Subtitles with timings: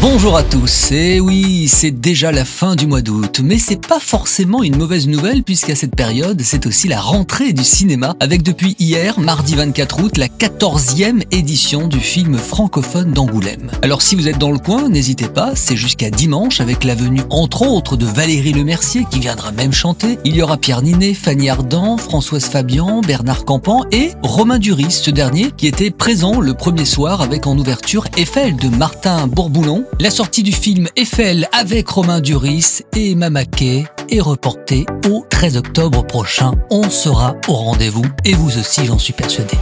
[0.00, 0.92] Bonjour à tous.
[0.92, 5.08] Et oui, c'est déjà la fin du mois d'août, mais c'est pas forcément une mauvaise
[5.08, 10.02] nouvelle puisqu'à cette période, c'est aussi la rentrée du cinéma avec depuis hier, mardi 24
[10.02, 13.72] août, la 14e édition du film francophone d'Angoulême.
[13.82, 17.22] Alors si vous êtes dans le coin, n'hésitez pas, c'est jusqu'à dimanche avec la venue
[17.30, 20.18] entre autres de Valérie Lemercier qui viendra même chanter.
[20.24, 25.10] Il y aura Pierre Ninet, Fanny Ardant, Françoise Fabian, Bernard Campan et Romain Duris, ce
[25.10, 30.10] dernier qui était présent le premier soir avec en ouverture Eiffel de Martin Bourboulon la
[30.10, 36.04] sortie du film Eiffel avec Romain Duris et Emma Mackey est reportée au 13 octobre
[36.04, 36.52] prochain.
[36.70, 39.56] On sera au rendez-vous et vous aussi, j'en suis persuadé.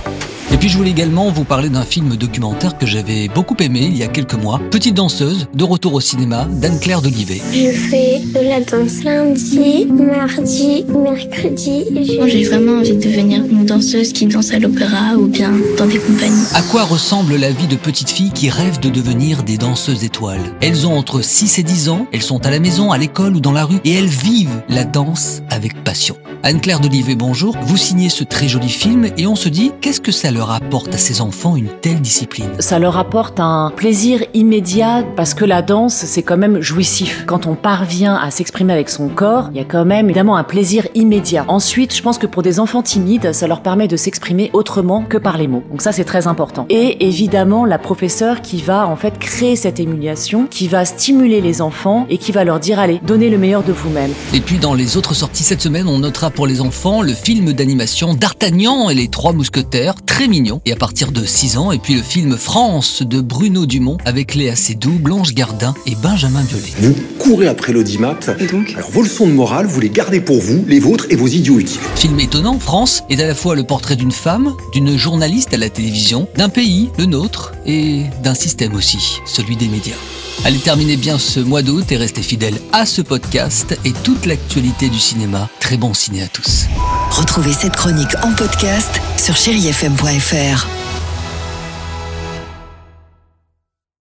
[0.53, 3.97] Et puis je voulais également vous parler d'un film documentaire que j'avais beaucoup aimé il
[3.97, 4.61] y a quelques mois.
[4.71, 7.43] Petite danseuse, de retour au cinéma, d'Anne-Claire d'Olivet.
[7.53, 11.85] Je fais de la danse lundi, mardi, mercredi.
[12.17, 15.87] Moi j'ai vraiment envie de devenir une danseuse qui danse à l'opéra ou bien dans
[15.87, 16.47] des compagnies.
[16.55, 20.55] À quoi ressemble la vie de petites filles qui rêvent de devenir des danseuses étoiles?
[20.61, 23.41] Elles ont entre 6 et 10 ans, elles sont à la maison, à l'école ou
[23.41, 26.17] dans la rue et elles vivent la danse avec passion.
[26.43, 27.57] Anne-Claire d'Olivet, bonjour.
[27.63, 30.95] Vous signez ce très joli film et on se dit qu'est-ce que ça leur apporte
[30.95, 35.63] à ces enfants une telle discipline Ça leur apporte un plaisir immédiat parce que la
[35.63, 37.25] danse, c'est quand même jouissif.
[37.27, 40.45] Quand on parvient à s'exprimer avec son corps, il y a quand même évidemment un
[40.45, 41.47] plaisir immédiat.
[41.49, 45.17] Ensuite, je pense que pour des enfants timides, ça leur permet de s'exprimer autrement que
[45.17, 45.63] par les mots.
[45.71, 46.67] Donc ça, c'est très important.
[46.69, 51.63] Et évidemment, la professeure qui va en fait créer cette émulation, qui va stimuler les
[51.63, 54.11] enfants et qui va leur dire allez, donnez le meilleur de vous-même.
[54.35, 57.55] Et puis dans les autres sorties cette semaine, on notera pour les enfants le film
[57.55, 61.79] d'animation D'Artagnan et les Trois Mousquetaires, très mignon, et à partir de 6 ans, et
[61.79, 66.73] puis le film France de Bruno Dumont avec Léa Seydoux, Blanche Gardin et Benjamin Biolay.
[66.79, 68.17] Vous courez après l'audimat.
[68.41, 71.17] Et donc Alors vos leçons de morale, vous les gardez pour vous, les vôtres et
[71.17, 71.83] vos idiots utiles.
[71.97, 75.69] Film étonnant, France est à la fois le portrait d'une femme, d'une journaliste à la
[75.69, 79.97] télévision, d'un pays, le nôtre, et d'un système aussi, celui des médias.
[80.45, 84.89] Allez terminer bien ce mois d'août et restez fidèles à ce podcast et toute l'actualité
[84.89, 85.49] du cinéma.
[85.61, 86.67] Très bon ciné à tous.
[87.11, 90.76] Retrouvez cette chronique en podcast sur chérifm.fr.